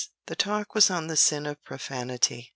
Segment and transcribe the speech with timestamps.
[0.25, 2.49] The talk was on the sin of profanity.